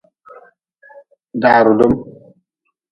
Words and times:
Da 1.41 1.53
rudm. 1.65 1.93